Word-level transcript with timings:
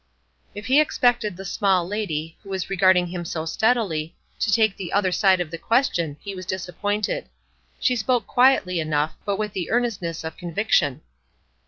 If 0.55 0.65
he 0.65 0.81
expected 0.81 1.37
the 1.37 1.45
small 1.45 1.87
lady, 1.87 2.35
who 2.41 2.49
was 2.49 2.71
regarding 2.71 3.05
him 3.05 3.23
so 3.23 3.45
steadily, 3.45 4.15
to 4.39 4.51
take 4.51 4.75
the 4.75 4.91
other 4.91 5.11
side 5.11 5.39
of 5.39 5.51
this 5.51 5.61
question, 5.61 6.17
he 6.21 6.33
was 6.33 6.47
disappointed. 6.47 7.29
She 7.79 7.95
spoke 7.95 8.25
quietly 8.25 8.79
enough, 8.79 9.13
but 9.25 9.37
with 9.37 9.53
the 9.53 9.69
earnestness 9.69 10.23
of 10.23 10.37
conviction. 10.37 11.01